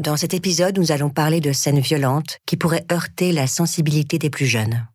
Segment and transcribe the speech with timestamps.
[0.00, 4.30] Dans cet épisode, nous allons parler de scènes violentes qui pourraient heurter la sensibilité des
[4.30, 4.86] plus jeunes.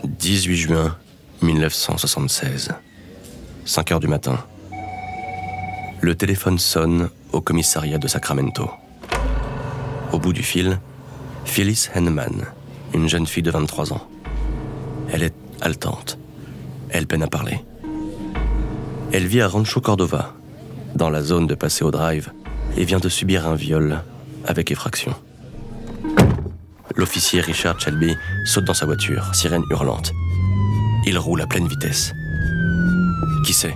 [0.04, 0.98] «18 juin
[1.40, 2.72] 1976.
[3.64, 4.44] 5 heures du matin.
[6.02, 8.70] Le téléphone sonne au commissariat de Sacramento.
[10.12, 10.78] Au bout du fil,
[11.46, 12.44] Phyllis Henneman,
[12.92, 14.06] une jeune fille de 23 ans.
[15.10, 16.18] Elle est haletante.
[16.90, 17.64] Elle peine à parler.
[19.12, 20.34] Elle vit à Rancho Cordova,
[20.94, 22.30] dans la zone de Paseo Drive,
[22.76, 24.02] et vient de subir un viol
[24.46, 25.12] avec effraction.
[26.94, 28.14] L'officier Richard Shelby
[28.44, 30.12] saute dans sa voiture, sirène hurlante.
[31.06, 32.12] Il roule à pleine vitesse.
[33.44, 33.74] Qui sait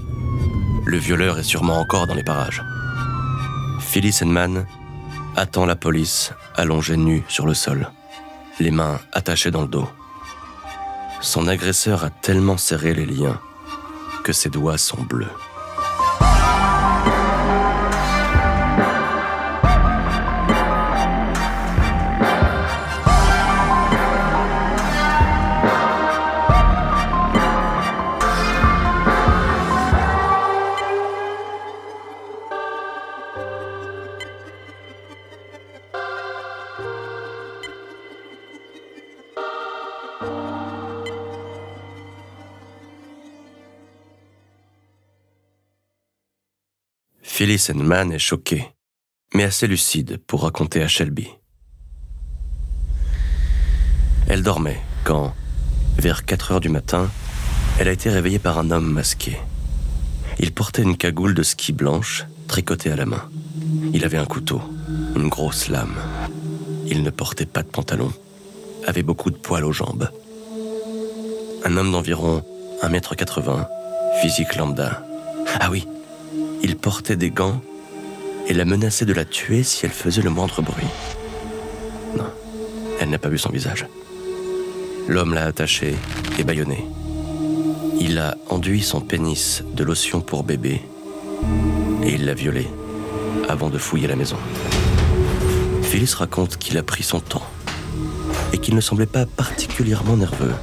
[0.86, 2.62] Le violeur est sûrement encore dans les parages.
[3.80, 4.66] Phyllis Henman
[5.34, 7.90] attend la police allongée nue sur le sol,
[8.60, 9.88] les mains attachées dans le dos.
[11.20, 13.40] Son agresseur a tellement serré les liens
[14.24, 15.28] que ses doigts sont bleus.
[47.36, 48.64] Phyllis Henman est choquée,
[49.34, 51.30] mais assez lucide pour raconter à Shelby.
[54.28, 55.34] Elle dormait quand,
[55.98, 57.10] vers 4 heures du matin,
[57.80, 59.36] elle a été réveillée par un homme masqué.
[60.38, 63.28] Il portait une cagoule de ski blanche tricotée à la main.
[63.92, 64.62] Il avait un couteau,
[65.16, 65.96] une grosse lame.
[66.86, 68.12] Il ne portait pas de pantalon,
[68.86, 70.08] avait beaucoup de poils aux jambes.
[71.64, 72.44] Un homme d'environ
[72.84, 73.66] 1m80,
[74.22, 75.04] physique lambda.
[75.58, 75.84] Ah oui,
[76.64, 77.60] il portait des gants
[78.48, 80.86] et la menaçait de la tuer si elle faisait le moindre bruit.
[82.16, 82.24] Non,
[82.98, 83.86] elle n'a pas vu son visage.
[85.06, 85.94] L'homme l'a attachée
[86.38, 86.86] et bâillonnée.
[88.00, 90.80] Il a enduit son pénis de lotion pour bébé
[92.02, 92.68] et il l'a violée
[93.46, 94.38] avant de fouiller la maison.
[95.82, 97.46] Phyllis raconte qu'il a pris son temps
[98.54, 100.54] et qu'il ne semblait pas particulièrement nerveux.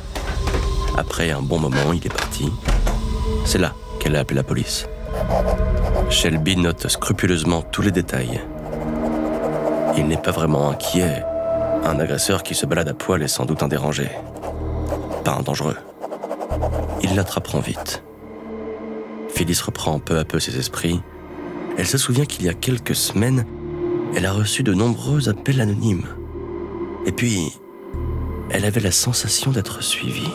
[0.98, 2.50] Après un bon moment, il est parti.
[3.46, 4.88] C'est là qu'elle a appelé la police.
[6.12, 8.42] Shelby note scrupuleusement tous les détails.
[9.98, 11.24] Il n'est pas vraiment inquiet.
[11.86, 14.10] Un agresseur qui se balade à poil est sans doute un dérangé.
[15.24, 15.78] Pas un dangereux.
[17.02, 18.04] Ils l'attraperont vite.
[19.30, 21.02] Phyllis reprend peu à peu ses esprits.
[21.78, 23.46] Elle se souvient qu'il y a quelques semaines,
[24.16, 26.08] elle a reçu de nombreux appels anonymes.
[27.06, 27.54] Et puis,
[28.50, 30.30] elle avait la sensation d'être suivie.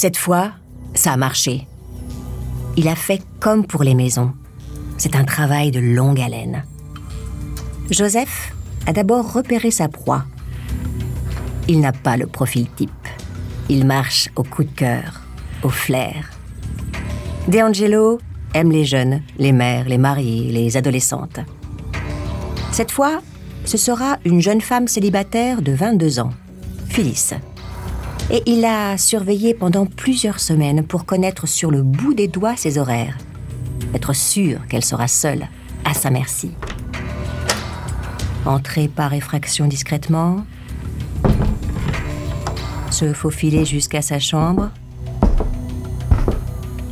[0.00, 0.52] Cette fois,
[0.94, 1.66] ça a marché.
[2.76, 4.32] Il a fait comme pour les maisons.
[4.96, 6.62] C'est un travail de longue haleine.
[7.90, 8.54] Joseph
[8.86, 10.22] a d'abord repéré sa proie.
[11.66, 13.08] Il n'a pas le profil type.
[13.68, 15.22] Il marche au coup de cœur,
[15.64, 16.30] au flair.
[17.48, 17.58] De
[18.54, 21.40] aime les jeunes, les mères, les mariés, les adolescentes.
[22.70, 23.20] Cette fois,
[23.64, 26.30] ce sera une jeune femme célibataire de 22 ans,
[26.86, 27.32] Phyllis
[28.30, 32.78] et il l'a surveillée pendant plusieurs semaines pour connaître sur le bout des doigts ses
[32.78, 33.16] horaires,
[33.94, 35.48] être sûr qu'elle sera seule,
[35.84, 36.52] à sa merci.
[38.44, 40.44] Entrer par effraction discrètement,
[42.90, 44.70] se faufiler jusqu'à sa chambre,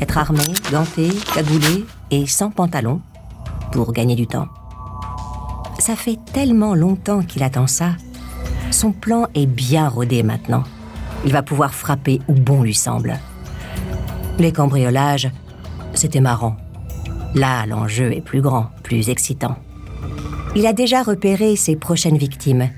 [0.00, 3.00] être armé, ganté, cagoulé et sans pantalon
[3.72, 4.48] pour gagner du temps.
[5.78, 7.92] Ça fait tellement longtemps qu'il attend ça.
[8.70, 10.64] Son plan est bien rodé maintenant.
[11.26, 13.18] Il va pouvoir frapper où bon lui semble.
[14.38, 15.28] Les cambriolages,
[15.92, 16.56] c'était marrant.
[17.34, 19.58] Là, l'enjeu est plus grand, plus excitant.
[20.54, 22.70] Il a déjà repéré ses prochaines victimes.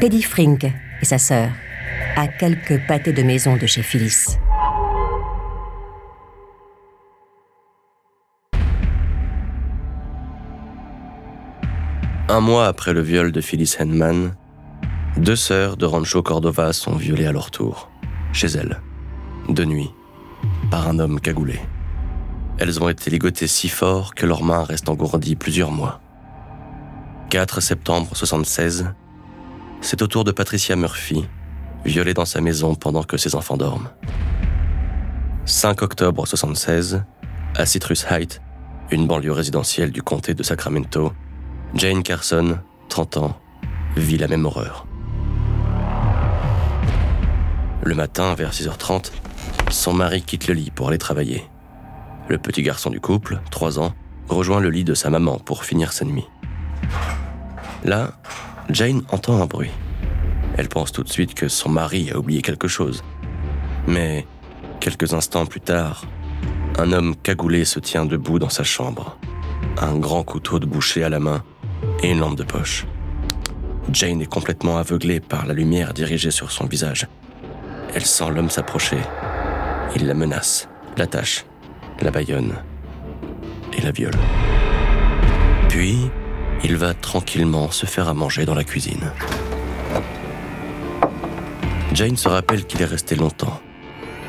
[0.00, 1.50] Paddy Frink et sa sœur,
[2.16, 4.36] à quelques pâtés de maison de chez Phyllis.
[12.28, 14.34] Un mois après le viol de Phyllis Henman,
[15.22, 17.92] deux sœurs de Rancho Cordova sont violées à leur tour,
[18.32, 18.80] chez elles,
[19.48, 19.92] de nuit,
[20.68, 21.60] par un homme cagoulé.
[22.58, 26.00] Elles ont été ligotées si fort que leurs mains restent engourdies plusieurs mois.
[27.30, 28.92] 4 septembre 76,
[29.80, 31.24] c'est au tour de Patricia Murphy,
[31.84, 33.90] violée dans sa maison pendant que ses enfants dorment.
[35.44, 37.04] 5 octobre 76,
[37.54, 38.42] à Citrus Heights,
[38.90, 41.12] une banlieue résidentielle du comté de Sacramento,
[41.76, 42.58] Jane Carson,
[42.88, 43.40] 30 ans,
[43.96, 44.84] vit la même horreur.
[47.84, 49.10] Le matin, vers 6h30,
[49.70, 51.44] son mari quitte le lit pour aller travailler.
[52.28, 53.92] Le petit garçon du couple, 3 ans,
[54.28, 56.24] rejoint le lit de sa maman pour finir sa nuit.
[57.82, 58.12] Là,
[58.70, 59.72] Jane entend un bruit.
[60.56, 63.02] Elle pense tout de suite que son mari a oublié quelque chose.
[63.88, 64.26] Mais
[64.78, 66.04] quelques instants plus tard,
[66.78, 69.18] un homme cagoulé se tient debout dans sa chambre,
[69.78, 71.42] un grand couteau de boucher à la main
[72.04, 72.86] et une lampe de poche.
[73.92, 77.08] Jane est complètement aveuglée par la lumière dirigée sur son visage.
[77.94, 78.98] Elle sent l'homme s'approcher.
[79.94, 81.44] Il la menace, l'attache,
[82.00, 82.54] la baïonne
[83.76, 84.16] et la viole.
[85.68, 86.10] Puis,
[86.64, 89.10] il va tranquillement se faire à manger dans la cuisine.
[91.92, 93.60] Jane se rappelle qu'il est resté longtemps,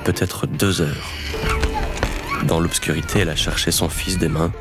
[0.04, 1.12] peut-être deux heures.
[2.46, 4.52] Dans l'obscurité, elle a cherché son fils des mains.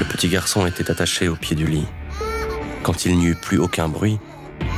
[0.00, 1.86] Le petit garçon était attaché au pied du lit.
[2.82, 4.18] Quand il n'y eut plus aucun bruit,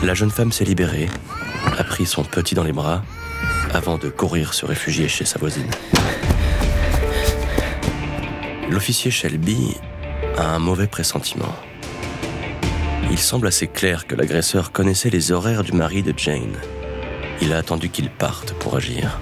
[0.02, 1.08] la jeune femme s'est libérée,
[1.78, 3.02] a pris son petit dans les bras,
[3.72, 5.70] avant de courir se réfugier chez sa voisine.
[8.70, 9.76] L'officier Shelby
[10.36, 11.54] a un mauvais pressentiment.
[13.10, 16.56] Il semble assez clair que l'agresseur connaissait les horaires du mari de Jane.
[17.40, 19.18] Il a attendu qu'il parte pour agir.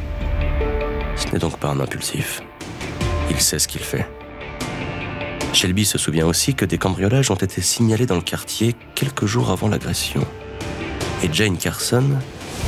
[1.16, 2.42] Ce n'est donc pas un impulsif.
[3.30, 4.06] Il sait ce qu'il fait.
[5.52, 9.50] Shelby se souvient aussi que des cambriolages ont été signalés dans le quartier quelques jours
[9.50, 10.24] avant l'agression.
[11.24, 12.04] Et Jane Carson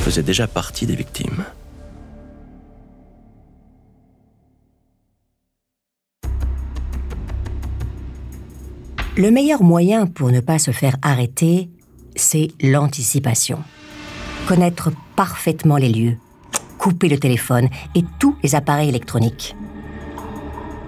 [0.01, 1.45] faisait déjà partie des victimes.
[9.15, 11.69] Le meilleur moyen pour ne pas se faire arrêter,
[12.15, 13.59] c'est l'anticipation.
[14.47, 16.17] Connaître parfaitement les lieux,
[16.79, 19.55] couper le téléphone et tous les appareils électroniques.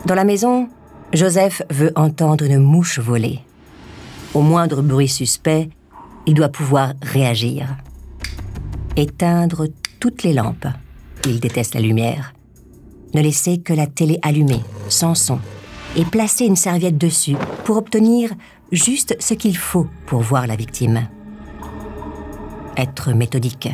[0.07, 0.69] Dans la maison,
[1.13, 3.41] Joseph veut entendre une mouche voler.
[4.33, 5.69] Au moindre bruit suspect,
[6.25, 7.77] il doit pouvoir réagir.
[8.95, 9.67] Éteindre
[9.99, 10.67] toutes les lampes.
[11.27, 12.33] Il déteste la lumière.
[13.13, 15.39] Ne laisser que la télé allumée, sans son,
[15.95, 18.31] et placer une serviette dessus pour obtenir
[18.71, 21.07] juste ce qu'il faut pour voir la victime.
[22.77, 23.69] Être méthodique.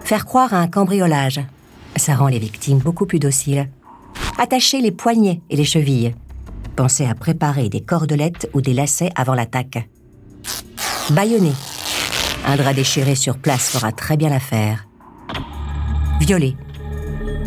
[0.00, 1.40] Faire croire à un cambriolage.
[1.96, 3.68] Ça rend les victimes beaucoup plus dociles.
[4.38, 6.14] Attacher les poignets et les chevilles.
[6.76, 9.88] Pensez à préparer des cordelettes ou des lacets avant l'attaque.
[11.10, 11.52] Baïonner.
[12.46, 14.86] Un drap déchiré sur place fera très bien l'affaire.
[16.20, 16.56] Violer.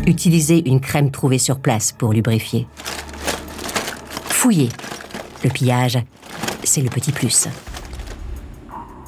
[0.06, 2.66] Utilisez une crème trouvée sur place pour lubrifier.
[4.38, 4.68] Fouiller.
[5.42, 5.98] Le pillage,
[6.62, 7.48] c'est le petit plus.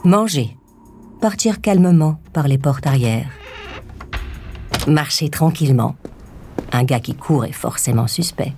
[0.03, 0.57] Manger.
[1.21, 3.29] Partir calmement par les portes arrière.
[4.89, 5.95] Marcher tranquillement.
[6.73, 8.55] Un gars qui court est forcément suspect.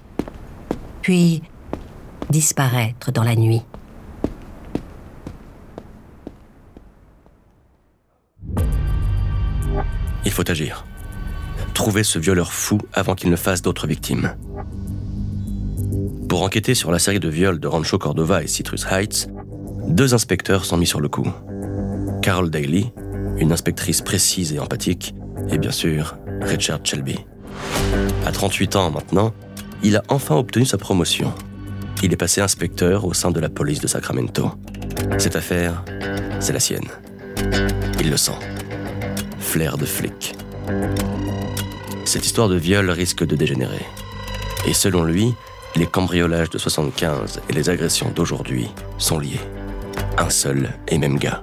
[1.02, 1.42] Puis
[2.30, 3.60] disparaître dans la nuit.
[10.24, 10.86] Il faut agir.
[11.74, 14.34] Trouver ce violeur fou avant qu'il ne fasse d'autres victimes.
[16.32, 19.28] Pour enquêter sur la série de viols de Rancho Cordova et Citrus Heights,
[19.86, 21.30] deux inspecteurs sont mis sur le coup.
[22.22, 22.90] Carol Daly,
[23.36, 25.14] une inspectrice précise et empathique,
[25.50, 27.18] et bien sûr Richard Shelby.
[28.24, 29.34] À 38 ans maintenant,
[29.82, 31.34] il a enfin obtenu sa promotion.
[32.02, 34.52] Il est passé inspecteur au sein de la police de Sacramento.
[35.18, 35.84] Cette affaire,
[36.40, 36.88] c'est la sienne.
[38.00, 38.38] Il le sent.
[39.38, 40.34] Flair de flic.
[42.06, 43.84] Cette histoire de viol risque de dégénérer.
[44.66, 45.34] Et selon lui,
[45.74, 49.40] les cambriolages de 75 et les agressions d'aujourd'hui sont liés.
[50.18, 51.42] Un seul et même gars.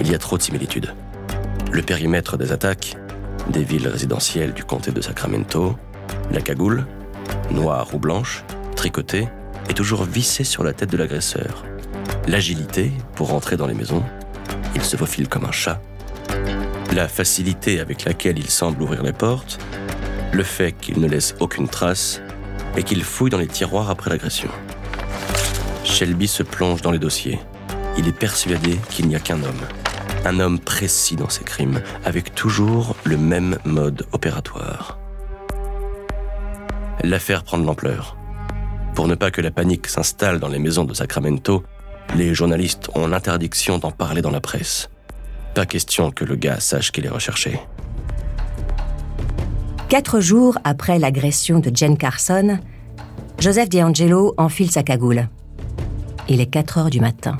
[0.00, 0.94] Il y a trop de similitudes.
[1.70, 2.96] Le périmètre des attaques,
[3.50, 5.76] des villes résidentielles du comté de Sacramento,
[6.30, 6.86] la cagoule,
[7.50, 8.44] noire ou blanche,
[8.76, 9.28] tricotée,
[9.68, 11.64] est toujours vissée sur la tête de l'agresseur.
[12.26, 14.02] L'agilité pour rentrer dans les maisons,
[14.74, 15.80] il se faufile comme un chat.
[16.94, 19.58] La facilité avec laquelle il semble ouvrir les portes,
[20.32, 22.22] le fait qu'il ne laisse aucune trace
[22.76, 24.50] et qu'il fouille dans les tiroirs après l'agression.
[25.84, 27.38] Shelby se plonge dans les dossiers.
[27.96, 29.62] Il est persuadé qu'il n'y a qu'un homme.
[30.24, 34.98] Un homme précis dans ses crimes, avec toujours le même mode opératoire.
[37.02, 38.16] L'affaire prend de l'ampleur.
[38.94, 41.62] Pour ne pas que la panique s'installe dans les maisons de Sacramento,
[42.16, 44.88] les journalistes ont l'interdiction d'en parler dans la presse.
[45.54, 47.60] Pas question que le gars sache qu'il est recherché.
[49.88, 52.58] Quatre jours après l'agression de Jen Carson,
[53.38, 55.28] Joseph D'Angelo enfile sa cagoule.
[56.28, 57.36] Il est 4 heures du matin.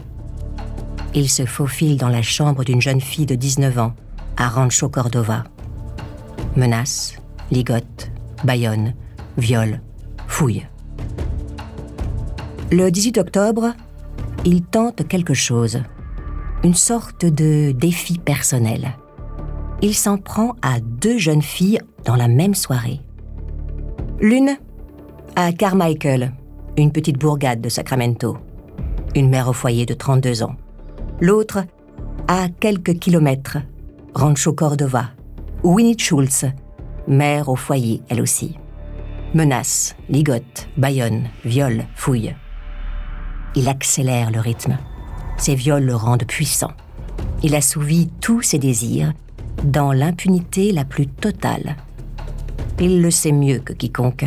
[1.15, 3.95] Il se faufile dans la chambre d'une jeune fille de 19 ans,
[4.37, 5.45] à Rancho Cordova.
[6.55, 7.15] Menace,
[7.51, 8.11] ligote,
[8.45, 8.95] baïonne,
[9.39, 9.81] viol,
[10.29, 10.67] fouille.
[12.71, 13.73] Le 18 octobre,
[14.45, 15.83] il tente quelque chose.
[16.63, 18.97] Une sorte de défi personnel.
[19.83, 23.01] Il s'en prend à deux jeunes filles dans la même soirée.
[24.21, 24.57] L'une
[25.37, 26.33] à Carmichael,
[26.77, 28.39] une petite bourgade de Sacramento,
[29.15, 30.57] une mère au foyer de 32 ans.
[31.21, 31.65] L'autre
[32.29, 33.59] à quelques kilomètres,
[34.15, 35.11] Rancho Cordova,
[35.63, 36.47] Winnie Schultz,
[37.07, 38.57] mère au foyer elle aussi.
[39.35, 42.35] Menaces, ligotes, baïonne, viols, fouilles.
[43.57, 44.79] Il accélère le rythme.
[45.37, 46.71] Ses viols le rendent puissant.
[47.43, 49.13] Il assouvit tous ses désirs
[49.65, 51.77] dans l'impunité la plus totale.
[52.79, 54.27] Il le sait mieux que quiconque,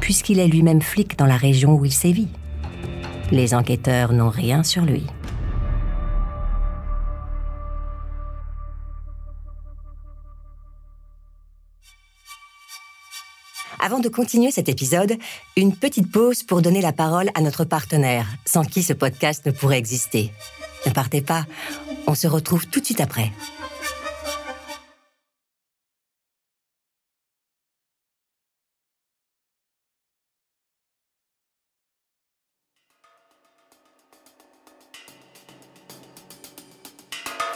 [0.00, 2.28] puisqu'il est lui-même flic dans la région où il sévit.
[3.32, 5.04] Les enquêteurs n'ont rien sur lui.
[13.80, 15.14] Avant de continuer cet épisode,
[15.56, 19.50] une petite pause pour donner la parole à notre partenaire, sans qui ce podcast ne
[19.50, 20.30] pourrait exister.
[20.86, 21.46] Ne partez pas,
[22.06, 23.32] on se retrouve tout de suite après.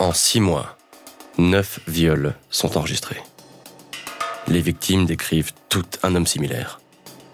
[0.06, 0.76] En six mois,
[1.36, 3.20] neuf viols sont enregistrés.
[4.46, 6.78] Les victimes décrivent tout un homme similaire.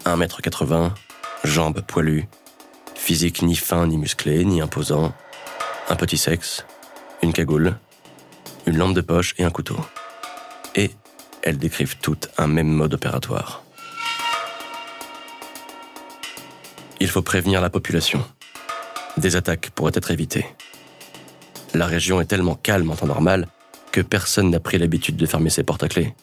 [0.05, 0.89] 1m80,
[1.43, 2.27] jambes poilues,
[2.95, 5.13] physique ni fin ni musclé, ni imposant,
[5.87, 6.65] un petit sexe,
[7.21, 7.77] une cagoule,
[8.65, 9.77] une lampe de poche et un couteau.
[10.73, 10.89] Et
[11.43, 13.61] elles décrivent toutes un même mode opératoire.
[16.99, 18.25] Il faut prévenir la population.
[19.17, 20.47] Des attaques pourraient être évitées.
[21.73, 23.47] La région est tellement calme en temps normal
[23.91, 26.13] que personne n'a pris l'habitude de fermer ses portes à clé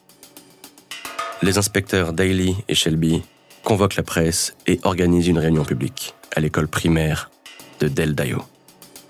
[1.42, 3.22] les inspecteurs Daly et Shelby
[3.64, 7.30] convoquent la presse et organisent une réunion publique à l'école primaire
[7.80, 8.42] de Del Dayo,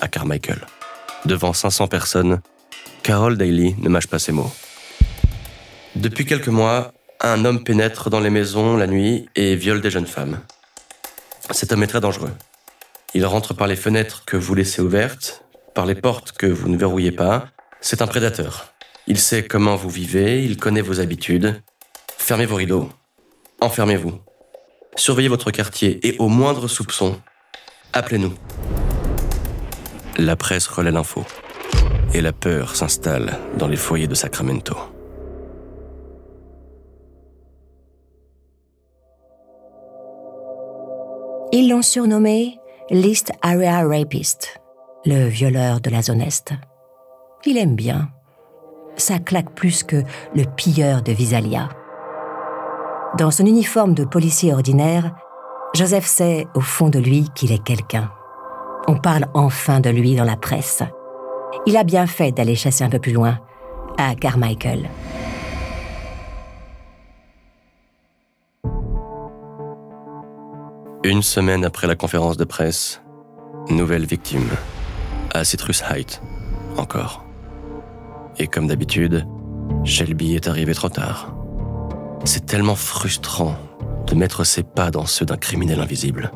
[0.01, 0.61] à Carmichael.
[1.25, 2.41] Devant 500 personnes,
[3.03, 4.51] Carol Daly ne mâche pas ses mots.
[5.97, 10.07] Depuis quelques mois, un homme pénètre dans les maisons la nuit et viole des jeunes
[10.07, 10.41] femmes.
[11.51, 12.33] Cet homme est très dangereux.
[13.13, 15.45] Il rentre par les fenêtres que vous laissez ouvertes,
[15.75, 17.47] par les portes que vous ne verrouillez pas.
[17.81, 18.73] C'est un prédateur.
[19.07, 21.63] Il sait comment vous vivez, il connaît vos habitudes,
[22.21, 22.89] Fermez vos rideaux.
[23.61, 24.21] Enfermez-vous.
[24.95, 27.19] Surveillez votre quartier et au moindre soupçon,
[27.93, 28.35] appelez-nous.
[30.17, 31.25] La presse relaie l'info.
[32.15, 34.77] Et la peur s'installe dans les foyers de Sacramento.
[41.51, 42.59] Ils l'ont surnommé
[42.91, 44.60] List Area Rapist,
[45.07, 46.53] le violeur de la zone Est.
[47.45, 48.11] Il aime bien.
[48.97, 50.03] Ça claque plus que
[50.35, 51.69] le pilleur de Visalia.
[53.17, 55.15] Dans son uniforme de policier ordinaire,
[55.75, 58.11] Joseph sait au fond de lui qu'il est quelqu'un.
[58.89, 60.83] On parle enfin de lui dans la presse.
[61.67, 63.39] Il a bien fait d'aller chasser un peu plus loin,
[63.99, 64.89] à Carmichael.
[71.03, 73.01] Une semaine après la conférence de presse,
[73.71, 74.49] nouvelle victime,
[75.33, 76.21] à Citrus Heights,
[76.77, 77.25] encore.
[78.39, 79.27] Et comme d'habitude,
[79.85, 81.35] Shelby est arrivé trop tard.
[82.25, 83.57] C'est tellement frustrant
[84.07, 86.31] de mettre ses pas dans ceux d'un criminel invisible.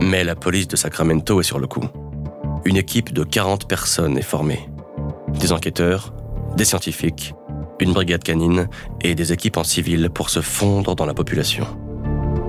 [0.00, 1.84] Mais la police de Sacramento est sur le coup.
[2.64, 4.68] Une équipe de 40 personnes est formée.
[5.28, 6.12] Des enquêteurs,
[6.56, 7.34] des scientifiques,
[7.80, 8.68] une brigade canine
[9.02, 11.66] et des équipes en civil pour se fondre dans la population.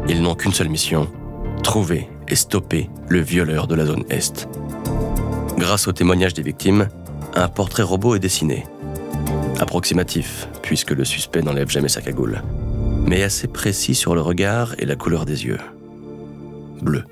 [0.08, 1.10] Ils n'ont qu'une seule mission,
[1.64, 4.48] trouver et stopper le violeur de la zone Est.
[5.66, 6.90] Grâce au témoignage des victimes,
[7.34, 8.66] un portrait robot est dessiné
[9.60, 12.44] Approximatif, puisque le suspect n'enlève jamais sa cagoule,
[13.04, 15.58] mais assez précis sur le regard et la couleur des yeux.
[16.84, 17.04] Bleu.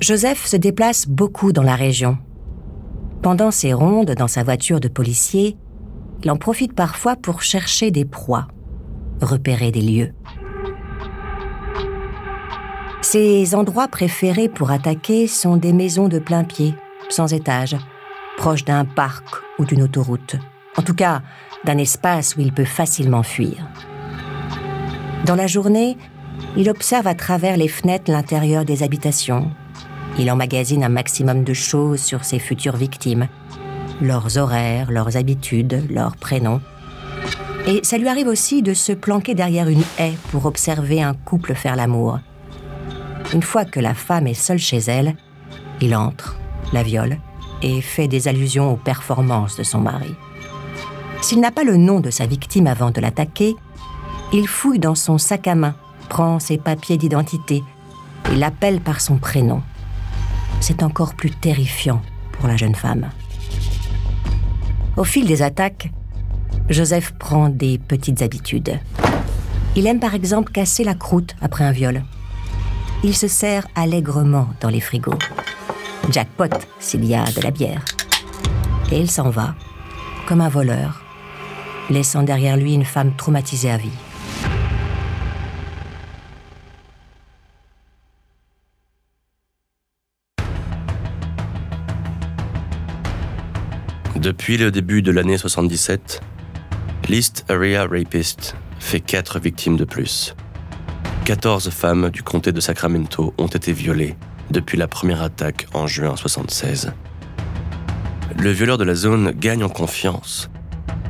[0.00, 2.16] Joseph se déplace beaucoup dans la région.
[3.20, 5.58] Pendant ses rondes dans sa voiture de policier,
[6.24, 8.48] il en profite parfois pour chercher des proies,
[9.20, 10.14] repérer des lieux.
[13.12, 16.74] Ses endroits préférés pour attaquer sont des maisons de plein pied,
[17.10, 17.76] sans étage,
[18.38, 19.26] proches d'un parc
[19.58, 20.36] ou d'une autoroute.
[20.78, 21.20] En tout cas,
[21.66, 23.68] d'un espace où il peut facilement fuir.
[25.26, 25.98] Dans la journée,
[26.56, 29.50] il observe à travers les fenêtres l'intérieur des habitations.
[30.18, 33.28] Il emmagasine un maximum de choses sur ses futures victimes,
[34.00, 36.62] leurs horaires, leurs habitudes, leurs prénoms.
[37.66, 41.54] Et ça lui arrive aussi de se planquer derrière une haie pour observer un couple
[41.54, 42.18] faire l'amour.
[43.32, 45.16] Une fois que la femme est seule chez elle,
[45.80, 46.36] il entre,
[46.72, 47.18] la viole
[47.62, 50.14] et fait des allusions aux performances de son mari.
[51.22, 53.54] S'il n'a pas le nom de sa victime avant de l'attaquer,
[54.32, 55.74] il fouille dans son sac à main,
[56.08, 57.62] prend ses papiers d'identité,
[58.30, 59.62] et l'appelle par son prénom.
[60.60, 63.10] C'est encore plus terrifiant pour la jeune femme.
[64.96, 65.90] Au fil des attaques,
[66.68, 68.78] Joseph prend des petites habitudes.
[69.74, 72.02] Il aime par exemple casser la croûte après un viol.
[73.04, 75.18] Il se sert allègrement dans les frigos.
[76.10, 77.84] Jackpot s'il y a de la bière.
[78.92, 79.56] Et il s'en va,
[80.28, 81.02] comme un voleur,
[81.90, 83.90] laissant derrière lui une femme traumatisée à vie.
[94.14, 96.20] Depuis le début de l'année 77,
[97.08, 100.36] l'East Area Rapist fait quatre victimes de plus.
[101.24, 104.16] 14 femmes du comté de Sacramento ont été violées
[104.50, 106.92] depuis la première attaque en juin 76.
[108.36, 110.50] Le violeur de la zone gagne en confiance.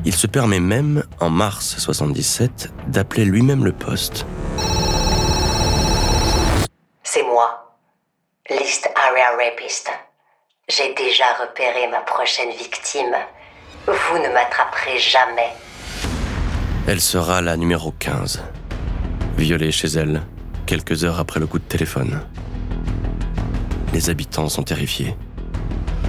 [0.04, 4.26] Il se permet même, en mars 77, d'appeler lui-même le poste.
[7.02, 7.74] C'est moi,
[8.50, 9.90] List Area Rapist.
[10.68, 13.16] J'ai déjà repéré ma prochaine victime.
[13.86, 15.52] Vous ne m'attraperez jamais.
[16.86, 18.42] Elle sera la numéro 15.
[19.38, 20.22] Violée chez elle,
[20.66, 22.20] quelques heures après le coup de téléphone.
[23.92, 25.16] Les habitants sont terrifiés.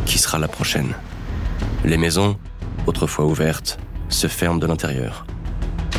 [0.06, 0.94] Qui sera la prochaine?
[1.84, 2.38] Les maisons,
[2.86, 5.26] autrefois ouvertes, se ferment de l'intérieur.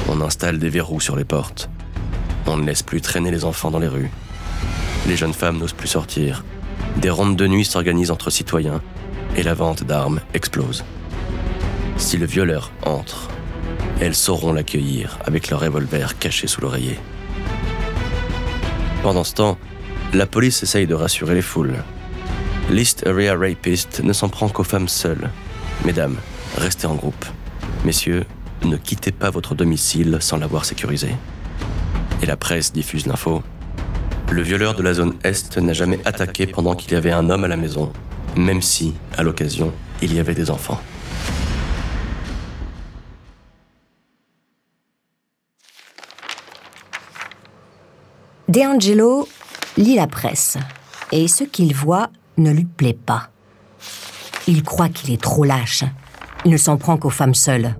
[0.08, 1.68] On installe des verrous sur les portes.
[2.46, 4.10] On ne laisse plus traîner les enfants dans les rues.
[5.08, 6.44] Les jeunes femmes n'osent plus sortir.
[6.98, 8.80] Des rondes de nuit s'organisent entre citoyens
[9.36, 10.84] et la vente d'armes explose.
[11.96, 13.28] Si le violeur entre,
[14.00, 16.98] elles sauront l'accueillir avec leur revolver caché sous l'oreiller.
[19.04, 19.58] Pendant ce temps,
[20.14, 21.74] la police essaye de rassurer les foules.
[22.70, 25.28] List Area Rapist ne s'en prend qu'aux femmes seules.
[25.84, 26.16] Mesdames,
[26.56, 27.26] restez en groupe.
[27.84, 28.24] Messieurs,
[28.64, 31.08] ne quittez pas votre domicile sans l'avoir sécurisé.
[32.22, 33.42] Et la presse diffuse l'info.
[34.30, 37.44] Le violeur de la zone Est n'a jamais attaqué pendant qu'il y avait un homme
[37.44, 37.92] à la maison,
[38.38, 40.80] même si, à l'occasion, il y avait des enfants.
[48.54, 49.26] DeAngelo
[49.76, 50.58] lit la presse
[51.10, 53.30] et ce qu'il voit ne lui plaît pas.
[54.46, 55.82] Il croit qu'il est trop lâche.
[56.44, 57.74] Il ne s'en prend qu'aux femmes seules.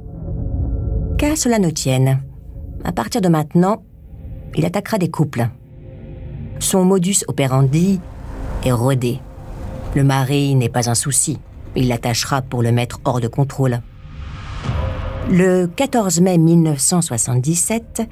[1.17, 2.21] Qu'à cela ne tienne,
[2.83, 3.85] à partir de maintenant,
[4.57, 5.49] il attaquera des couples.
[6.59, 8.01] Son modus operandi
[8.65, 9.21] est rodé.
[9.95, 11.39] Le mari n'est pas un souci.
[11.77, 13.81] Il l'attachera pour le mettre hors de contrôle.
[15.31, 18.03] Le 14 mai 1977,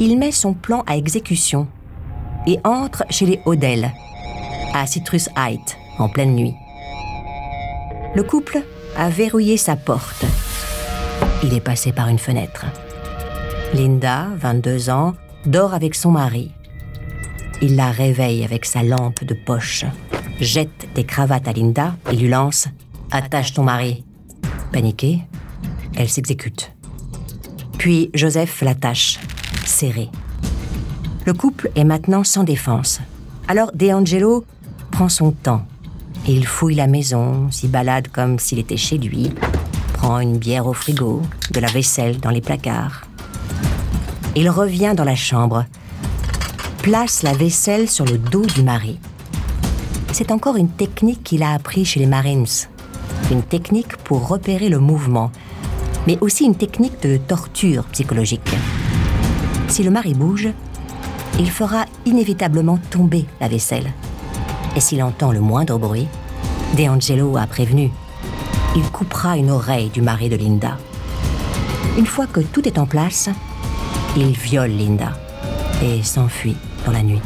[0.00, 1.66] il met son plan à exécution
[2.46, 3.92] et entre chez les Odell,
[4.74, 6.54] à Citrus Heights, en pleine nuit.
[8.14, 8.62] Le couple
[8.96, 10.24] a verrouillé sa porte.
[11.42, 12.66] Il est passé par une fenêtre.
[13.74, 15.14] Linda, 22 ans,
[15.46, 16.52] dort avec son mari.
[17.60, 19.84] Il la réveille avec sa lampe de poche,
[20.40, 22.66] jette des cravates à Linda et lui lance⁇
[23.10, 24.04] Attache ton mari!⁇
[24.72, 25.20] Paniquée,
[25.96, 26.72] elle s'exécute.
[27.78, 29.18] Puis Joseph l'attache,
[29.64, 30.08] serré.
[31.26, 33.00] Le couple est maintenant sans défense.
[33.48, 34.44] Alors DeAngelo
[34.90, 35.62] prend son temps.
[36.28, 39.32] Et il fouille la maison, s'y balade comme s'il était chez lui,
[39.94, 43.06] prend une bière au frigo, de la vaisselle dans les placards.
[44.36, 45.64] Il revient dans la chambre,
[46.82, 48.98] place la vaisselle sur le dos du mari.
[50.12, 52.46] C'est encore une technique qu'il a appris chez les Marines.
[53.30, 55.32] Une technique pour repérer le mouvement,
[56.06, 58.54] mais aussi une technique de torture psychologique.
[59.68, 60.50] Si le mari bouge,
[61.38, 63.92] il fera inévitablement tomber la vaisselle.
[64.76, 66.08] Et s'il entend le moindre bruit,
[66.76, 67.90] De Angelo a prévenu.
[68.76, 70.76] Il coupera une oreille du mari de Linda.
[71.96, 73.30] Une fois que tout est en place,
[74.16, 75.12] il viole Linda
[75.82, 77.20] et s'enfuit dans la nuit.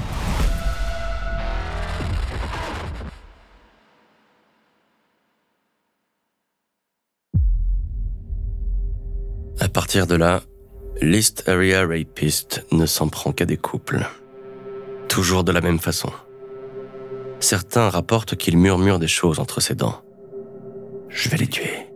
[9.60, 10.40] À partir de là,
[11.00, 14.04] List Area Rapist ne s'en prend qu'à des couples.
[15.08, 16.10] Toujours de la même façon.
[17.38, 20.02] Certains rapportent qu'il murmure des choses entre ses dents.
[21.08, 21.86] Je vais les tuer.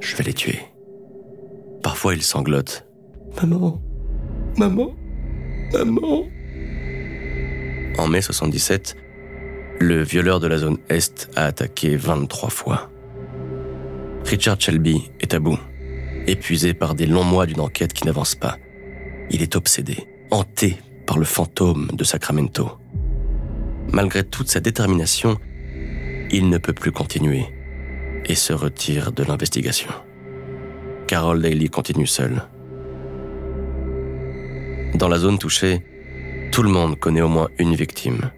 [0.00, 0.58] Je vais les tuer.
[1.80, 2.86] Parfois il sanglote.
[3.40, 3.80] Maman.
[4.56, 4.96] Maman.
[5.72, 6.24] Maman.
[7.98, 8.96] En mai 77,
[9.78, 12.90] le violeur de la zone Est a attaqué 23 fois.
[14.24, 15.58] Richard Shelby est à bout
[16.26, 18.58] épuisé par des longs mois d'une enquête qui n'avance pas.
[19.30, 20.76] Il est obsédé, hanté
[21.06, 22.78] par le fantôme de Sacramento.
[23.92, 25.38] Malgré toute sa détermination,
[26.30, 27.46] il ne peut plus continuer
[28.26, 29.90] et se retire de l'investigation.
[31.06, 32.42] Carol Daly continue seule.
[34.94, 35.82] Dans la zone touchée,
[36.50, 38.30] Tout le monde connaît au moins une victime.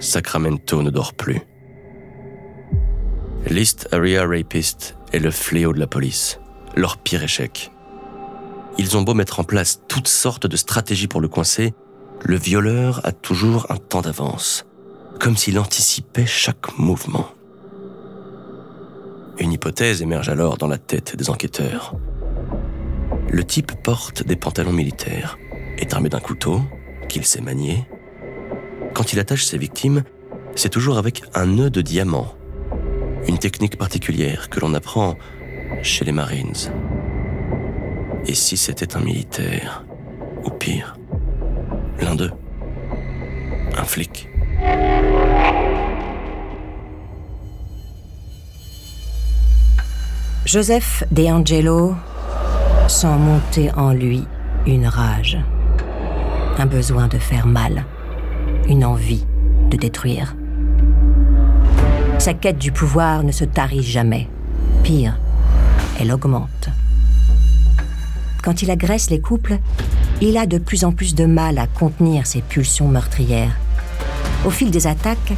[0.00, 1.40] Sacramento ne dort plus.
[3.48, 6.38] L'East Area Rapist est le fléau de la police,
[6.76, 7.72] leur pire échec.
[8.78, 11.72] Ils ont beau mettre en place toutes sortes de stratégies pour le coincer,
[12.22, 14.66] le violeur a toujours un temps d'avance,
[15.18, 17.28] comme s'il anticipait chaque mouvement.
[19.38, 21.94] Une hypothèse émerge alors dans la tête des enquêteurs.
[23.28, 25.38] Le type porte des pantalons militaires,
[25.78, 26.62] est armé d'un couteau,
[27.08, 27.86] qu'il sait manier.
[28.94, 30.04] Quand il attache ses victimes,
[30.54, 32.34] c'est toujours avec un nœud de diamant,
[33.28, 35.16] une technique particulière que l'on apprend
[35.82, 36.70] chez les Marines.
[38.26, 39.84] Et si c'était un militaire
[40.44, 40.96] Ou pire,
[42.00, 42.32] l'un d'eux
[43.76, 44.28] Un flic
[50.44, 51.94] Joseph De Angelo
[52.88, 54.24] sent monter en lui
[54.66, 55.38] une rage,
[56.58, 57.84] un besoin de faire mal,
[58.68, 59.26] une envie
[59.70, 60.36] de détruire.
[62.18, 64.28] Sa quête du pouvoir ne se tarit jamais.
[64.82, 65.18] Pire,
[65.98, 66.68] elle augmente.
[68.42, 69.58] Quand il agresse les couples,
[70.20, 73.56] il a de plus en plus de mal à contenir ses pulsions meurtrières.
[74.44, 75.32] Au fil des attaques,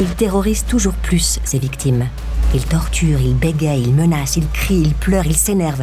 [0.00, 2.06] il terrorise toujours plus ses victimes.
[2.54, 5.82] Il torture, il bégaye, il menace, il crie, il pleure, il s'énerve.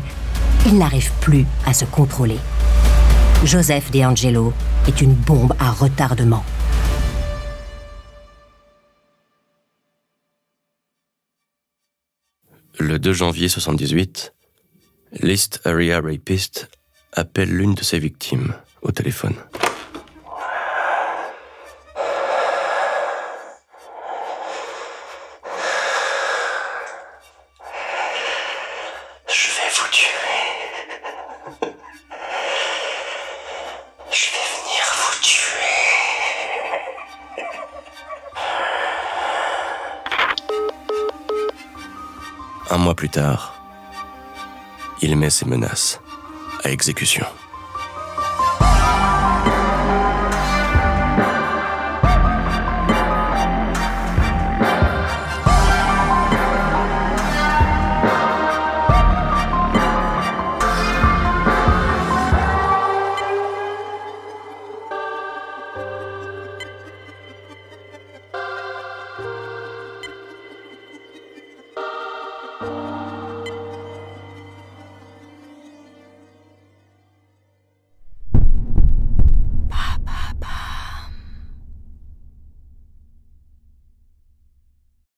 [0.65, 2.37] Il n'arrive plus à se contrôler.
[3.43, 4.53] Joseph De Angelo
[4.87, 6.43] est une bombe à retardement.
[12.81, 14.33] Le 2 janvier 78,
[15.21, 16.67] l'East Area Rapist
[17.13, 19.35] appelle l'une de ses victimes au téléphone.
[42.73, 43.53] Un mois plus tard,
[45.01, 45.99] il met ses menaces
[46.63, 47.25] à exécution.